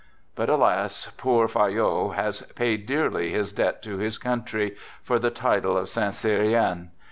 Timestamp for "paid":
2.55-2.87